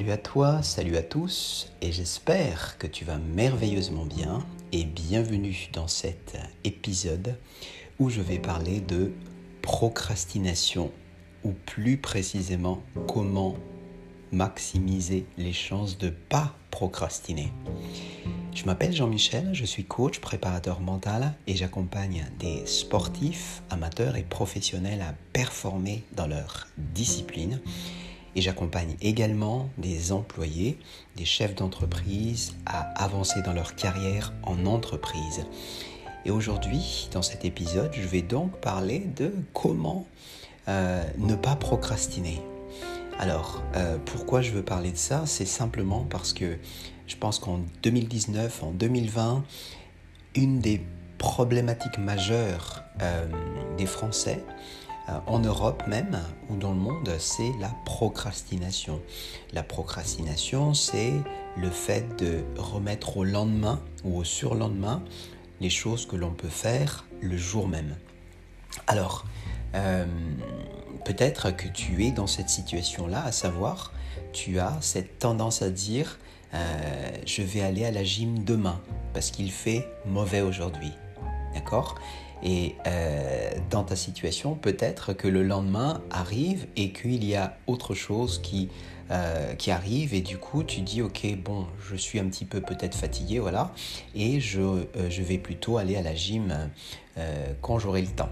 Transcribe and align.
Salut 0.00 0.12
à 0.12 0.16
toi, 0.16 0.62
salut 0.62 0.96
à 0.96 1.02
tous, 1.02 1.70
et 1.82 1.92
j'espère 1.92 2.78
que 2.78 2.86
tu 2.86 3.04
vas 3.04 3.18
merveilleusement 3.18 4.06
bien, 4.06 4.42
et 4.72 4.84
bienvenue 4.84 5.68
dans 5.74 5.88
cet 5.88 6.38
épisode 6.64 7.36
où 7.98 8.08
je 8.08 8.22
vais 8.22 8.38
parler 8.38 8.80
de 8.80 9.12
procrastination, 9.60 10.90
ou 11.44 11.52
plus 11.52 11.98
précisément 11.98 12.82
comment 13.08 13.56
maximiser 14.32 15.26
les 15.36 15.52
chances 15.52 15.98
de 15.98 16.08
pas 16.08 16.54
procrastiner. 16.70 17.52
Je 18.54 18.64
m'appelle 18.64 18.94
Jean-Michel, 18.94 19.50
je 19.52 19.66
suis 19.66 19.84
coach, 19.84 20.18
préparateur 20.18 20.80
mental 20.80 21.34
et 21.46 21.56
j'accompagne 21.56 22.24
des 22.38 22.64
sportifs, 22.64 23.60
amateurs 23.68 24.16
et 24.16 24.22
professionnels 24.22 25.02
à 25.02 25.14
performer 25.34 26.04
dans 26.16 26.26
leur 26.26 26.68
discipline 26.78 27.60
et 28.36 28.40
j'accompagne 28.40 28.96
également 29.00 29.68
des 29.78 30.12
employés, 30.12 30.78
des 31.16 31.24
chefs 31.24 31.54
d'entreprise 31.54 32.54
à 32.66 32.80
avancer 33.02 33.42
dans 33.42 33.52
leur 33.52 33.74
carrière 33.74 34.32
en 34.42 34.66
entreprise. 34.66 35.44
Et 36.24 36.30
aujourd'hui, 36.30 37.08
dans 37.12 37.22
cet 37.22 37.44
épisode, 37.44 37.90
je 37.94 38.06
vais 38.06 38.22
donc 38.22 38.56
parler 38.58 39.06
de 39.16 39.32
comment 39.52 40.06
euh, 40.68 41.02
ne 41.18 41.34
pas 41.34 41.56
procrastiner. 41.56 42.40
Alors, 43.18 43.62
euh, 43.76 43.98
pourquoi 44.04 44.42
je 44.42 44.50
veux 44.50 44.62
parler 44.62 44.92
de 44.92 44.96
ça? 44.96 45.24
C'est 45.26 45.46
simplement 45.46 46.06
parce 46.08 46.32
que 46.32 46.58
je 47.06 47.16
pense 47.16 47.38
qu'en 47.38 47.60
2019, 47.82 48.62
en 48.62 48.70
2020, 48.70 49.44
une 50.36 50.60
des 50.60 50.80
problématiques 51.18 51.98
majeures 51.98 52.82
euh, 53.02 53.26
des 53.76 53.86
Français, 53.86 54.42
en 55.26 55.38
Europe 55.38 55.82
même 55.86 56.20
ou 56.48 56.56
dans 56.56 56.72
le 56.72 56.78
monde, 56.78 57.14
c'est 57.18 57.52
la 57.60 57.74
procrastination. 57.84 59.00
La 59.52 59.62
procrastination, 59.62 60.74
c'est 60.74 61.12
le 61.56 61.70
fait 61.70 62.16
de 62.18 62.44
remettre 62.56 63.16
au 63.16 63.24
lendemain 63.24 63.80
ou 64.04 64.18
au 64.18 64.24
surlendemain 64.24 65.02
les 65.60 65.70
choses 65.70 66.06
que 66.06 66.16
l'on 66.16 66.30
peut 66.30 66.48
faire 66.48 67.06
le 67.20 67.36
jour 67.36 67.68
même. 67.68 67.96
Alors, 68.86 69.24
euh, 69.74 70.06
peut-être 71.04 71.50
que 71.50 71.68
tu 71.68 72.04
es 72.04 72.10
dans 72.10 72.26
cette 72.26 72.48
situation-là, 72.48 73.24
à 73.24 73.32
savoir, 73.32 73.92
tu 74.32 74.58
as 74.58 74.78
cette 74.80 75.18
tendance 75.18 75.62
à 75.62 75.70
dire, 75.70 76.18
euh, 76.54 77.10
je 77.26 77.42
vais 77.42 77.62
aller 77.62 77.84
à 77.84 77.90
la 77.90 78.04
gym 78.04 78.44
demain 78.44 78.80
parce 79.12 79.30
qu'il 79.30 79.50
fait 79.50 79.86
mauvais 80.06 80.40
aujourd'hui. 80.40 80.92
D'accord? 81.54 81.96
Et 82.42 82.74
euh, 82.86 83.50
dans 83.70 83.84
ta 83.84 83.96
situation, 83.96 84.54
peut-être 84.54 85.12
que 85.12 85.28
le 85.28 85.42
lendemain 85.42 86.02
arrive 86.10 86.66
et 86.76 86.92
qu'il 86.92 87.24
y 87.24 87.34
a 87.34 87.56
autre 87.66 87.94
chose 87.94 88.40
qui, 88.42 88.68
euh, 89.10 89.54
qui 89.54 89.70
arrive 89.70 90.14
et 90.14 90.20
du 90.20 90.38
coup 90.38 90.64
tu 90.64 90.80
dis 90.80 91.02
ok 91.02 91.36
bon 91.42 91.66
je 91.90 91.96
suis 91.96 92.18
un 92.18 92.26
petit 92.26 92.44
peu 92.44 92.60
peut-être 92.60 92.94
fatigué 92.94 93.40
voilà 93.40 93.72
et 94.14 94.40
je, 94.40 94.60
euh, 94.60 94.86
je, 95.10 95.22
vais 95.22 95.36
plutôt 95.36 95.76
aller 95.76 95.96
à 95.96 96.02
la 96.02 96.14
gym 96.14 96.70
quand 97.60 97.78
j'aurai 97.78 98.00
le 98.00 98.08
temps. 98.08 98.30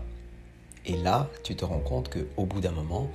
Et 0.87 0.97
là, 0.97 1.29
tu 1.45 1.55
te 1.55 1.67
rends 1.67 1.81
compte 1.81 2.09
qu'au 2.09 2.47
bout 2.47 2.63
d'un 2.63 2.71
moment, 2.71 3.11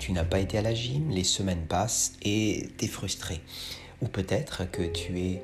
tu 0.00 0.10
n'as 0.10 0.24
pas 0.24 0.40
été 0.40 0.58
à 0.58 0.62
la 0.62 0.74
gym, 0.74 1.10
les 1.10 1.22
semaines 1.22 1.64
passent 1.68 2.14
et 2.22 2.70
tu 2.76 2.86
es 2.86 2.88
frustré. 2.88 3.40
Ou 4.02 4.08
peut-être 4.08 4.68
que 4.68 4.82
tu 4.82 5.20
es 5.20 5.42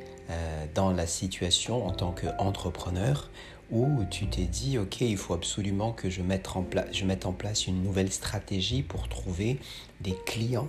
dans 0.75 0.91
la 0.91 1.07
situation 1.07 1.87
en 1.87 1.93
tant 1.93 2.11
qu'entrepreneur 2.11 3.31
où 3.73 4.05
tu 4.11 4.27
t'es 4.27 4.45
dit, 4.45 4.79
OK, 4.79 5.01
il 5.01 5.17
faut 5.17 5.33
absolument 5.33 5.93
que 5.93 6.11
je 6.11 6.23
mette 6.23 6.47
en, 6.55 6.65
je 6.93 7.05
mette 7.05 7.25
en 7.25 7.33
place 7.33 7.67
une 7.67 7.83
nouvelle 7.83 8.13
stratégie 8.13 8.83
pour 8.83 9.09
trouver 9.09 9.59
des 10.03 10.15
clients, 10.27 10.69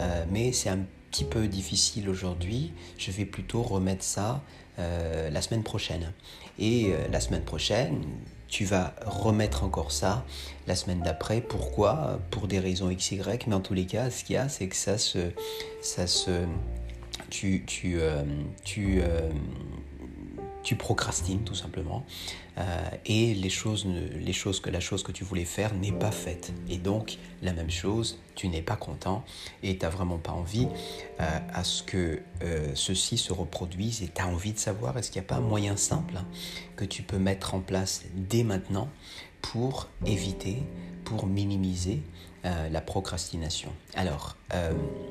euh, 0.00 0.24
mais 0.30 0.52
c'est 0.52 0.68
un 0.68 0.78
petit 1.10 1.24
peu 1.24 1.48
difficile 1.48 2.08
aujourd'hui, 2.08 2.72
je 2.98 3.10
vais 3.10 3.24
plutôt 3.24 3.62
remettre 3.62 4.04
ça 4.04 4.42
euh, 4.78 5.28
la 5.28 5.42
semaine 5.42 5.64
prochaine. 5.64 6.12
Et 6.58 6.92
euh, 6.92 7.08
la 7.10 7.20
semaine 7.20 7.42
prochaine, 7.42 8.02
tu 8.48 8.64
vas 8.64 8.94
remettre 9.04 9.64
encore 9.64 9.90
ça 9.90 10.24
la 10.68 10.76
semaine 10.76 11.00
d'après. 11.00 11.40
Pourquoi? 11.40 12.20
Pour 12.30 12.46
des 12.46 12.60
raisons 12.60 12.94
XY, 12.94 13.20
mais 13.48 13.54
en 13.54 13.60
tous 13.60 13.74
les 13.74 13.86
cas, 13.86 14.08
ce 14.10 14.22
qu'il 14.22 14.34
y 14.34 14.38
a, 14.38 14.48
c'est 14.48 14.68
que 14.68 14.76
ça 14.76 14.98
se... 14.98 15.30
Ça 15.82 16.06
se 16.06 16.30
tu, 17.28 17.64
tu 17.66 17.98
tu 20.66 20.74
procrastines 20.74 21.44
tout 21.44 21.54
simplement. 21.54 22.04
Euh, 22.58 22.90
et 23.04 23.34
les 23.34 23.50
choses, 23.50 23.86
les 23.86 24.32
choses 24.32 24.58
que 24.58 24.68
la 24.68 24.80
chose 24.80 25.04
que 25.04 25.12
tu 25.12 25.22
voulais 25.22 25.44
faire 25.44 25.72
n'est 25.74 25.92
pas 25.92 26.10
faite. 26.10 26.52
Et 26.68 26.76
donc 26.76 27.18
la 27.40 27.52
même 27.52 27.70
chose 27.70 28.18
tu 28.34 28.48
n'es 28.48 28.62
pas 28.62 28.74
content 28.74 29.24
et 29.62 29.78
tu 29.78 29.84
n'as 29.84 29.90
vraiment 29.90 30.18
pas 30.18 30.32
envie 30.32 30.66
euh, 31.20 31.38
à 31.54 31.62
ce 31.62 31.84
que 31.84 32.20
euh, 32.42 32.72
ceci 32.74 33.16
se 33.16 33.32
reproduise 33.32 34.02
et 34.02 34.08
tu 34.08 34.20
as 34.20 34.26
envie 34.26 34.52
de 34.52 34.58
savoir 34.58 34.98
est-ce 34.98 35.12
qu'il 35.12 35.20
n'y 35.20 35.26
a 35.26 35.28
pas 35.28 35.36
un 35.36 35.48
moyen 35.48 35.76
simple 35.76 36.18
que 36.74 36.84
tu 36.84 37.04
peux 37.04 37.18
mettre 37.18 37.54
en 37.54 37.60
place 37.60 38.02
dès 38.16 38.42
maintenant 38.42 38.88
pour 39.42 39.88
éviter 40.04 40.64
pour 41.04 41.28
minimiser 41.28 42.02
la 42.70 42.80
procrastination? 42.80 43.72
Alors 43.94 44.36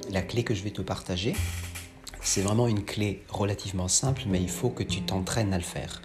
la 0.09 0.21
clé 0.21 0.43
que 0.43 0.53
je 0.53 0.63
vais 0.63 0.71
te 0.71 0.81
partager 0.81 1.33
c'est 2.25 2.41
vraiment 2.41 2.67
une 2.67 2.83
clé 2.83 3.23
relativement 3.29 3.87
simple, 3.87 4.23
mais 4.27 4.41
il 4.41 4.49
faut 4.49 4.69
que 4.69 4.83
tu 4.83 5.01
t'entraînes 5.01 5.53
à 5.53 5.57
le 5.57 5.63
faire. 5.63 6.01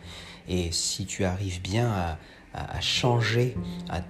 Et 0.49 0.71
si 0.71 1.07
tu 1.07 1.25
arrives 1.25 1.63
bien 1.63 2.17
à, 2.55 2.81
changer, 2.81 3.57
à, 3.89 4.03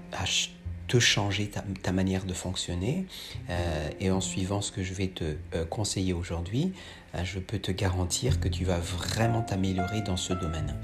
te 0.89 0.99
changer 0.99 1.51
ta, 1.83 1.93
manière 1.93 2.25
de 2.25 2.35
fonctionner, 2.35 3.07
euh, 3.49 3.89
et 4.01 4.11
en 4.11 4.21
suivant 4.21 4.61
ce 4.61 4.73
que 4.73 4.83
je 4.83 4.93
vais 4.93 5.09
te 5.09 5.37
euh, 5.55 5.65
conseiller 5.65 6.13
aujourd'hui, 6.13 6.73
euh, 7.15 7.25
je 7.25 7.39
peux 7.39 7.59
te 7.59 7.71
garantir 7.71 8.41
que 8.41 8.49
tu 8.49 8.65
vas 8.65 8.79
vraiment 8.79 9.43
t'améliorer 9.43 10.03
dans 10.03 10.17
ce 10.17 10.33
domaine. 10.33 10.77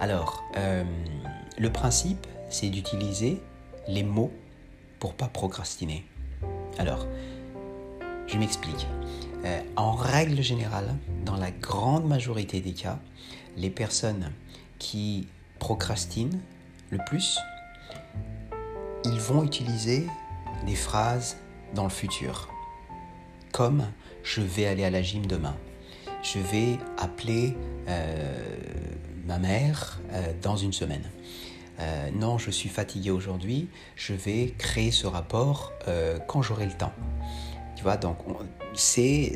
Alors, 0.00 0.42
le 1.58 1.70
principe, 1.70 2.26
c'est 2.48 2.70
d'utiliser 2.70 3.40
les 3.86 4.02
mots 4.02 4.32
pour 4.98 5.14
pas 5.14 5.28
procrastiner. 5.28 6.06
Alors, 6.78 7.06
je 8.26 8.38
m'explique. 8.38 8.86
Euh, 9.44 9.62
en 9.76 9.92
règle 9.92 10.42
générale, 10.42 10.96
dans 11.24 11.36
la 11.36 11.50
grande 11.50 12.06
majorité 12.06 12.60
des 12.60 12.72
cas, 12.72 12.98
les 13.56 13.70
personnes 13.70 14.32
qui 14.78 15.28
procrastinent 15.58 16.40
le 16.90 16.98
plus, 17.06 17.38
ils 19.04 19.18
vont 19.18 19.42
utiliser 19.42 20.06
des 20.66 20.74
phrases 20.74 21.38
dans 21.74 21.84
le 21.84 21.90
futur, 21.90 22.50
comme 23.50 23.86
je 24.22 24.42
vais 24.42 24.66
aller 24.66 24.84
à 24.84 24.90
la 24.90 25.00
gym 25.00 25.24
demain, 25.24 25.56
je 26.22 26.38
vais 26.38 26.78
appeler 26.98 27.56
euh, 27.88 28.38
ma 29.26 29.38
mère 29.38 30.00
euh, 30.12 30.34
dans 30.42 30.56
une 30.56 30.74
semaine. 30.74 31.04
non, 32.12 32.36
je 32.36 32.50
suis 32.50 32.68
fatigué 32.68 33.10
aujourd'hui, 33.10 33.68
je 33.96 34.12
vais 34.12 34.52
créer 34.58 34.90
ce 34.90 35.06
rapport 35.06 35.72
quand 36.26 36.42
j'aurai 36.42 36.66
le 36.66 36.76
temps. 36.76 36.92
Tu 37.80 37.84
vois, 37.84 37.96
donc 37.96 38.18
c'est 38.74 39.32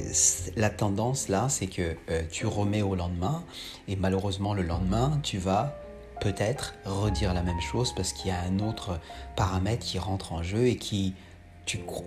la 0.54 0.68
tendance 0.68 1.28
là, 1.28 1.48
c'est 1.48 1.66
que 1.66 1.96
euh, 2.10 2.22
tu 2.30 2.44
remets 2.44 2.82
au 2.82 2.94
lendemain 2.94 3.42
et 3.88 3.96
malheureusement 3.96 4.52
le 4.52 4.62
lendemain, 4.62 5.18
tu 5.22 5.38
vas 5.38 5.78
peut-être 6.20 6.74
redire 6.84 7.32
la 7.32 7.42
même 7.42 7.62
chose 7.62 7.94
parce 7.94 8.12
qu'il 8.12 8.28
y 8.28 8.32
a 8.32 8.40
un 8.42 8.58
autre 8.58 9.00
paramètre 9.34 9.86
qui 9.86 9.98
rentre 9.98 10.34
en 10.34 10.42
jeu 10.42 10.66
et 10.66 10.76
qui, 10.76 11.14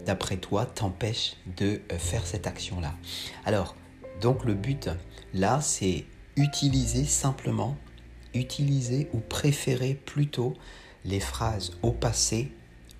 d'après 0.06 0.38
toi, 0.38 0.68
t'empêche 0.68 1.38
de 1.58 1.82
euh, 1.92 1.98
faire 1.98 2.28
cette 2.28 2.46
action-là. 2.46 2.94
Alors, 3.44 3.76
donc 4.22 4.46
le 4.46 4.54
but 4.54 4.92
là, 5.34 5.60
c'est 5.60 6.06
utiliser 6.36 7.06
simplement, 7.06 7.76
utiliser 8.36 9.10
ou 9.12 9.22
préférer 9.22 9.96
plutôt 9.96 10.54
les 11.04 11.20
phrases 11.20 11.72
au 11.82 11.90
passé 11.90 12.52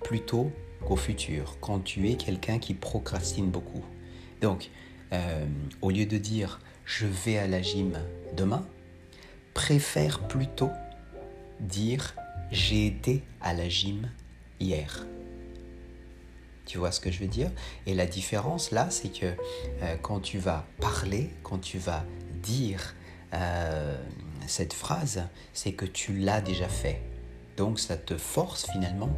plutôt 0.02 0.50
qu'au 0.86 0.96
futur, 0.96 1.56
quand 1.60 1.80
tu 1.80 2.08
es 2.10 2.16
quelqu'un 2.16 2.58
qui 2.58 2.74
procrastine 2.74 3.50
beaucoup. 3.50 3.84
Donc, 4.40 4.70
euh, 5.12 5.46
au 5.82 5.90
lieu 5.90 6.06
de 6.06 6.18
dire 6.18 6.60
je 6.84 7.06
vais 7.06 7.38
à 7.38 7.46
la 7.46 7.60
gym 7.60 7.98
demain, 8.36 8.66
préfère 9.54 10.26
plutôt 10.26 10.70
dire 11.60 12.14
j'ai 12.50 12.86
été 12.86 13.22
à 13.40 13.52
la 13.52 13.68
gym 13.68 14.10
hier. 14.60 15.06
Tu 16.64 16.78
vois 16.78 16.92
ce 16.92 17.00
que 17.00 17.10
je 17.10 17.20
veux 17.20 17.28
dire? 17.28 17.50
Et 17.86 17.94
la 17.94 18.06
différence 18.06 18.70
là, 18.72 18.88
c'est 18.90 19.08
que 19.08 19.26
euh, 19.82 19.96
quand 20.02 20.20
tu 20.20 20.38
vas 20.38 20.66
parler, 20.80 21.30
quand 21.42 21.58
tu 21.58 21.78
vas 21.78 22.04
dire 22.42 22.94
euh, 23.34 23.96
cette 24.46 24.72
phrase, 24.72 25.24
c'est 25.52 25.72
que 25.72 25.86
tu 25.86 26.16
l'as 26.16 26.40
déjà 26.40 26.68
fait. 26.68 27.00
Donc 27.56 27.80
ça 27.80 27.96
te 27.96 28.16
force 28.16 28.70
finalement 28.70 29.10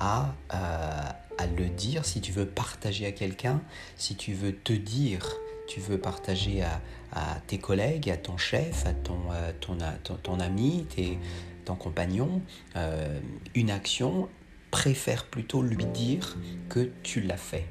à, 0.00 0.34
euh, 0.52 1.10
à 1.38 1.46
le 1.46 1.68
dire, 1.68 2.04
si 2.04 2.20
tu 2.20 2.32
veux 2.32 2.46
partager 2.46 3.06
à 3.06 3.12
quelqu'un, 3.12 3.62
si 3.96 4.16
tu 4.16 4.32
veux 4.32 4.54
te 4.54 4.72
dire, 4.72 5.36
tu 5.68 5.80
veux 5.80 5.98
partager 5.98 6.62
à, 6.62 6.80
à 7.12 7.40
tes 7.46 7.58
collègues, 7.58 8.10
à 8.10 8.16
ton 8.16 8.36
chef, 8.36 8.86
à 8.86 8.92
ton, 8.92 9.18
euh, 9.32 9.52
ton, 9.60 9.76
ton, 10.22 10.40
ami, 10.40 10.86
tes, 10.94 11.18
ton 11.64 11.74
compagnon, 11.74 12.42
euh, 12.76 13.18
une 13.54 13.70
action, 13.70 14.28
préfère 14.70 15.26
plutôt 15.26 15.62
lui 15.62 15.86
dire 15.86 16.36
que 16.68 16.90
tu 17.02 17.20
l'as 17.20 17.36
fait. 17.36 17.66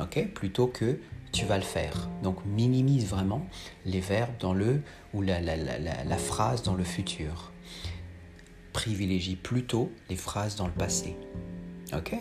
Ok? 0.00 0.26
Plutôt 0.34 0.66
que 0.66 0.98
tu 1.30 1.46
vas 1.46 1.56
le 1.56 1.62
faire. 1.62 2.08
Donc 2.22 2.44
minimise 2.44 3.06
vraiment 3.06 3.46
les 3.86 4.00
verbes 4.00 4.36
dans 4.40 4.52
le 4.52 4.82
ou 5.14 5.22
la, 5.22 5.40
la 5.40 6.16
phrase 6.18 6.62
dans 6.62 6.74
le 6.74 6.84
futur. 6.84 7.52
Privilégie 8.72 9.36
plutôt 9.36 9.92
les 10.08 10.16
phrases 10.16 10.56
dans 10.56 10.66
le 10.66 10.72
passé. 10.72 11.16
Ok? 11.94 12.14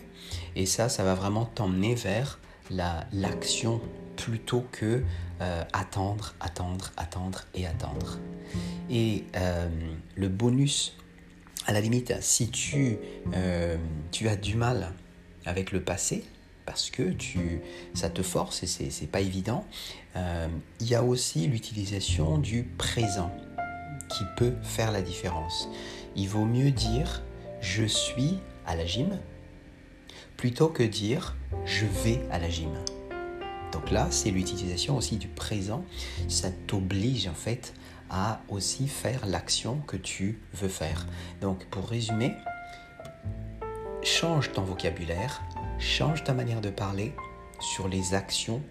Et 0.56 0.66
ça, 0.66 0.90
ça 0.90 1.04
va 1.04 1.16
vraiment 1.16 1.46
t'emmener 1.46 1.96
vers 1.96 2.40
l'action 2.70 3.82
plutôt 4.16 4.66
que 4.72 5.04
euh, 5.42 5.64
attendre, 5.74 6.36
attendre, 6.40 6.92
attendre 6.98 7.46
et 7.56 7.66
attendre. 7.66 8.20
Et 8.90 9.24
euh, 9.36 9.68
le 10.16 10.30
bonus, 10.30 10.96
à 11.66 11.74
la 11.74 11.82
limite, 11.82 12.14
si 12.22 12.50
tu, 12.50 12.98
euh, 13.34 13.78
tu 14.12 14.28
as 14.28 14.36
du 14.36 14.56
mal 14.56 14.94
avec 15.46 15.72
le 15.72 15.82
passé, 15.82 16.24
parce 16.66 16.92
que 16.92 17.12
tu, 17.12 17.62
ça 17.96 18.10
te 18.10 18.22
force 18.22 18.62
et 18.62 18.68
c'est 18.68 19.08
pas 19.08 19.22
évident, 19.22 19.66
il 20.16 20.88
y 20.88 20.94
a 20.94 21.04
aussi 21.04 21.48
l'utilisation 21.48 22.38
du 22.38 22.64
présent 22.64 23.36
qui 24.12 24.24
peut 24.38 24.54
faire 24.62 24.92
la 24.92 25.02
différence. 25.02 25.70
Il 26.16 26.28
vaut 26.28 26.46
mieux 26.46 26.72
dire 26.72 27.22
je 27.62 27.86
suis 27.86 28.40
à 28.66 28.76
la 28.76 28.86
gym 28.86 29.20
plutôt 30.38 30.70
que 30.70 30.84
dire 30.84 31.36
je 31.66 31.86
vais 31.86 32.22
à 32.32 32.40
la 32.40 32.50
gym. 32.50 32.74
Donc 33.72 33.90
là, 33.90 34.08
c'est 34.10 34.32
l'utilisation 34.32 34.98
aussi 34.98 35.18
du 35.18 35.28
présent. 35.28 35.86
Ça 36.28 36.50
t'oblige 36.68 37.28
en 37.28 37.34
fait 37.34 37.74
à 38.10 38.42
aussi 38.50 38.88
faire 38.88 39.26
l'action 39.26 39.78
que 39.88 39.96
tu 39.96 40.42
veux 40.54 40.68
faire. 40.68 41.08
Donc 41.40 41.66
pour 41.66 41.88
résumer, 41.88 42.34
change 44.04 44.52
ton 44.52 44.64
vocabulaire, 44.64 45.42
change 45.80 46.24
ta 46.24 46.34
manière 46.34 46.62
de 46.62 46.70
parler 46.70 47.14
sur 47.60 47.88
les 47.88 48.14
actions 48.14 48.62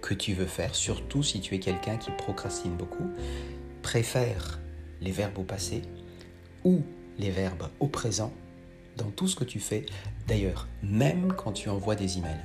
que 0.00 0.14
tu 0.14 0.34
veux 0.34 0.46
faire, 0.46 0.74
surtout 0.74 1.22
si 1.22 1.40
tu 1.40 1.54
es 1.54 1.58
quelqu'un 1.58 1.96
qui 1.96 2.10
procrastine 2.10 2.76
beaucoup. 2.76 3.10
Préfère 3.84 4.58
les 5.00 5.12
verbes 5.12 5.38
au 5.38 5.44
passé 5.44 5.82
ou 6.64 6.82
les 7.18 7.30
verbes 7.30 7.68
au 7.78 7.86
présent 7.86 8.32
dans 8.96 9.10
tout 9.10 9.28
ce 9.28 9.36
que 9.36 9.44
tu 9.44 9.60
fais. 9.60 9.86
D'ailleurs, 10.26 10.66
même 10.82 11.32
quand 11.32 11.52
tu 11.52 11.68
envoies 11.68 11.94
des 11.94 12.18
emails 12.18 12.40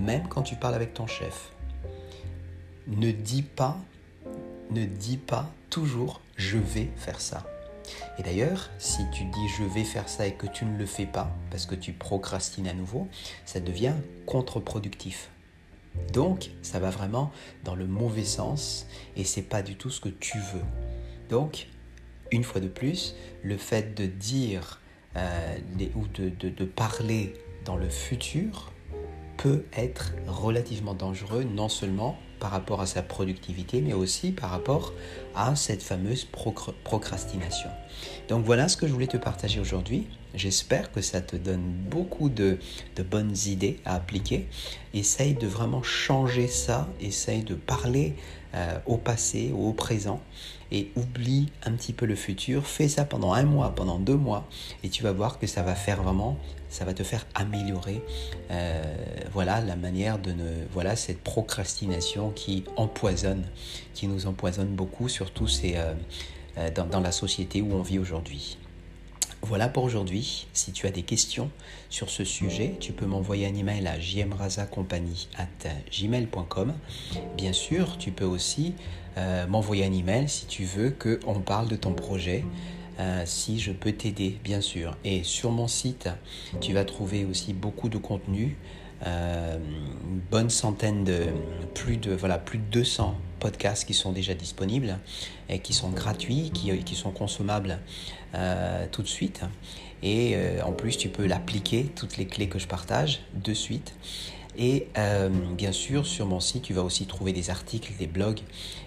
même 0.00 0.26
quand 0.28 0.42
tu 0.42 0.56
parles 0.56 0.74
avec 0.74 0.94
ton 0.94 1.06
chef, 1.06 1.52
ne 2.86 3.10
dis 3.10 3.42
pas, 3.42 3.76
ne 4.70 4.84
dis 4.84 5.18
pas 5.18 5.50
toujours 5.68 6.20
je 6.36 6.56
vais 6.56 6.88
faire 6.96 7.20
ça. 7.20 7.44
Et 8.18 8.22
d'ailleurs, 8.22 8.70
si 8.78 9.02
tu 9.12 9.24
dis 9.24 9.48
je 9.58 9.64
vais 9.64 9.84
faire 9.84 10.08
ça 10.08 10.26
et 10.26 10.34
que 10.34 10.46
tu 10.46 10.64
ne 10.64 10.78
le 10.78 10.86
fais 10.86 11.06
pas 11.06 11.36
parce 11.50 11.66
que 11.66 11.74
tu 11.74 11.92
procrastines 11.92 12.68
à 12.68 12.72
nouveau, 12.72 13.08
ça 13.44 13.60
devient 13.60 13.94
contre-productif. 14.26 15.30
Donc, 16.12 16.50
ça 16.62 16.78
va 16.78 16.90
vraiment 16.90 17.30
dans 17.64 17.74
le 17.74 17.86
mauvais 17.86 18.24
sens 18.24 18.86
et 19.16 19.24
c'est 19.24 19.42
pas 19.42 19.62
du 19.62 19.76
tout 19.76 19.90
ce 19.90 20.00
que 20.00 20.08
tu 20.08 20.38
veux. 20.38 20.64
Donc, 21.28 21.68
une 22.30 22.44
fois 22.44 22.60
de 22.60 22.68
plus, 22.68 23.14
le 23.42 23.56
fait 23.56 23.94
de 23.96 24.06
dire 24.06 24.80
euh, 25.16 25.56
ou 25.94 26.06
de 26.06 26.64
parler 26.64 27.34
dans 27.64 27.76
le 27.76 27.88
futur 27.88 28.72
peut 29.36 29.64
être 29.72 30.12
relativement 30.26 30.94
dangereux, 30.94 31.44
non 31.44 31.68
seulement 31.68 32.18
par 32.40 32.50
rapport 32.50 32.80
à 32.80 32.86
sa 32.86 33.02
productivité, 33.02 33.80
mais 33.80 33.92
aussi 33.92 34.32
par 34.32 34.50
rapport 34.50 34.92
à 35.36 35.54
cette 35.54 35.82
fameuse 35.82 36.26
procrastination. 36.84 37.70
Donc 38.28 38.44
voilà 38.44 38.68
ce 38.68 38.76
que 38.76 38.86
je 38.86 38.92
voulais 38.92 39.06
te 39.06 39.16
partager 39.16 39.60
aujourd'hui. 39.60 40.06
J'espère 40.34 40.92
que 40.92 41.00
ça 41.00 41.20
te 41.20 41.36
donne 41.36 41.62
beaucoup 41.62 42.28
de, 42.28 42.58
bonnes 43.10 43.36
idées 43.46 43.78
à 43.84 43.96
appliquer. 43.96 44.48
Essaye 44.94 45.34
de 45.34 45.46
vraiment 45.46 45.82
changer 45.82 46.46
ça, 46.46 46.88
essaye 47.00 47.42
de 47.42 47.54
parler 47.54 48.14
euh, 48.54 48.78
au 48.86 48.96
passé 48.96 49.52
ou 49.54 49.68
au 49.68 49.72
présent 49.72 50.20
et 50.72 50.92
oublie 50.94 51.50
un 51.64 51.72
petit 51.72 51.92
peu 51.92 52.06
le 52.06 52.14
futur. 52.14 52.66
Fais 52.66 52.88
ça 52.88 53.04
pendant 53.04 53.32
un 53.32 53.42
mois, 53.42 53.74
pendant 53.74 53.98
deux 53.98 54.16
mois 54.16 54.48
et 54.84 54.88
tu 54.88 55.02
vas 55.02 55.12
voir 55.12 55.38
que 55.38 55.46
ça 55.46 55.62
va 55.62 55.74
faire 55.74 56.02
vraiment, 56.02 56.38
ça 56.68 56.84
va 56.84 56.94
te 56.94 57.02
faire 57.02 57.26
améliorer 57.34 58.00
euh, 58.50 58.82
voilà 59.32 59.60
la 59.60 59.76
manière 59.76 60.18
de 60.18 60.30
ne, 60.32 60.64
voilà 60.72 60.94
cette 60.94 61.20
procrastination 61.20 62.29
qui 62.34 62.64
empoisonne, 62.76 63.44
qui 63.94 64.06
nous 64.06 64.26
empoisonne 64.26 64.68
beaucoup, 64.68 65.08
surtout 65.08 65.48
c'est 65.48 65.74
euh, 65.76 65.94
dans, 66.74 66.86
dans 66.86 67.00
la 67.00 67.12
société 67.12 67.62
où 67.62 67.72
on 67.72 67.82
vit 67.82 67.98
aujourd'hui. 67.98 68.56
Voilà 69.42 69.68
pour 69.68 69.84
aujourd'hui. 69.84 70.46
Si 70.52 70.70
tu 70.72 70.86
as 70.86 70.90
des 70.90 71.02
questions 71.02 71.50
sur 71.88 72.10
ce 72.10 72.24
sujet, 72.24 72.74
tu 72.78 72.92
peux 72.92 73.06
m'envoyer 73.06 73.46
un 73.46 73.54
email 73.54 73.86
à 73.86 73.96
gmail.com. 75.90 76.74
Bien 77.36 77.52
sûr, 77.54 77.96
tu 77.96 78.10
peux 78.10 78.26
aussi 78.26 78.74
euh, 79.16 79.46
m'envoyer 79.46 79.86
un 79.86 79.92
email 79.92 80.28
si 80.28 80.44
tu 80.46 80.64
veux 80.64 80.90
qu'on 80.90 81.40
parle 81.40 81.68
de 81.68 81.76
ton 81.76 81.94
projet. 81.94 82.44
Euh, 82.98 83.22
si 83.24 83.58
je 83.58 83.72
peux 83.72 83.92
t'aider, 83.92 84.38
bien 84.44 84.60
sûr. 84.60 84.94
Et 85.04 85.24
sur 85.24 85.50
mon 85.50 85.68
site, 85.68 86.10
tu 86.60 86.74
vas 86.74 86.84
trouver 86.84 87.24
aussi 87.24 87.54
beaucoup 87.54 87.88
de 87.88 87.96
contenu, 87.96 88.58
euh, 89.06 89.58
bonne 90.30 90.50
centaine 90.50 91.04
de 91.04 91.26
plus 91.74 91.96
de 91.96 92.12
voilà 92.12 92.38
plus 92.38 92.58
de 92.58 92.64
200 92.64 93.16
podcasts 93.40 93.84
qui 93.86 93.94
sont 93.94 94.12
déjà 94.12 94.34
disponibles 94.34 94.98
et 95.48 95.58
qui 95.58 95.72
sont 95.72 95.90
gratuits, 95.90 96.52
qui, 96.52 96.94
sont 96.94 97.10
consommables 97.10 97.78
euh, 98.34 98.86
tout 98.92 99.02
de 99.02 99.08
suite. 99.08 99.40
Et 100.02 100.34
euh, 100.34 100.62
en 100.62 100.72
plus, 100.72 100.96
tu 100.96 101.08
peux 101.08 101.26
l'appliquer, 101.26 101.90
toutes 101.96 102.16
les 102.16 102.26
clés 102.26 102.48
que 102.48 102.58
je 102.58 102.68
partage, 102.68 103.22
de 103.34 103.52
suite. 103.52 103.94
Et 104.58 104.88
euh, 104.98 105.28
bien 105.56 105.72
sûr, 105.72 106.06
sur 106.06 106.26
mon 106.26 106.40
site, 106.40 106.62
tu 106.62 106.74
vas 106.74 106.82
aussi 106.82 107.06
trouver 107.06 107.32
des 107.32 107.50
articles, 107.50 107.92
des 107.98 108.06
blogs. 108.06 108.40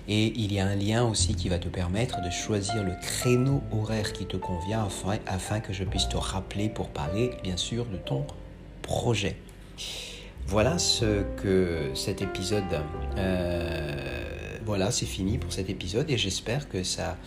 Et 0.08 0.28
il 0.36 0.54
y 0.54 0.60
a 0.60 0.68
un 0.68 0.76
lien 0.76 1.04
aussi 1.04 1.36
qui 1.36 1.50
va 1.50 1.58
te 1.58 1.68
permettre 1.68 2.22
de 2.22 2.30
choisir 2.30 2.84
le 2.84 2.94
créneau 3.02 3.64
horaire 3.72 4.14
qui 4.14 4.26
te 4.26 4.38
convient 4.38 4.88
afin 5.26 5.60
que 5.60 5.74
je 5.74 5.84
puisse 5.84 6.08
te 6.10 6.18
rappeler 6.18 6.70
pour 6.70 6.90
parler, 6.90 7.32
bien 7.44 7.58
sûr, 7.58 7.86
de 7.86 7.98
ton 7.98 8.26
projet. 8.82 9.38
Voilà 10.48 10.78
ce 10.78 11.24
que 11.42 11.92
cet 11.96 12.22
épisode 12.22 12.64
voilà, 14.66 14.92
c'est 14.92 15.06
fini 15.06 15.38
pour 15.38 15.52
cet 15.52 15.70
épisode 15.70 16.10
et 16.10 16.18
j'espère 16.18 16.70
que 16.70 16.84
ça, 16.84 17.18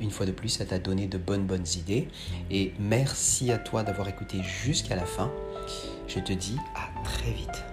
une 0.00 0.10
fois 0.10 0.26
de 0.26 0.32
plus, 0.32 0.48
ça 0.48 0.64
t'a 0.64 0.78
donné 0.78 1.06
de 1.06 1.18
bonnes 1.18 1.46
bonnes 1.46 1.66
idées. 1.76 2.08
Et 2.50 2.74
merci 2.78 3.50
à 3.50 3.58
toi 3.58 3.82
d'avoir 3.82 4.08
écouté 4.08 4.42
jusqu'à 4.42 4.96
la 4.96 5.06
fin. 5.06 5.32
Je 6.06 6.20
te 6.20 6.32
dis 6.32 6.56
à 6.74 7.02
très 7.04 7.32
vite. 7.32 7.71